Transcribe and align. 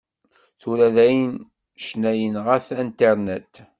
Tura 0.61 0.87
dayen, 0.95 1.31
ccna 1.81 2.11
yenɣa-t 2.19 2.67
Internet. 2.85 3.53